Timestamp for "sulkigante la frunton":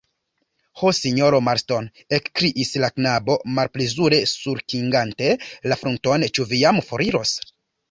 4.33-6.29